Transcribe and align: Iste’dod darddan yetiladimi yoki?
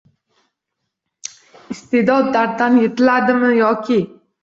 Iste’dod 1.77 2.35
darddan 2.39 2.83
yetiladimi 2.83 3.57
yoki? 3.63 4.05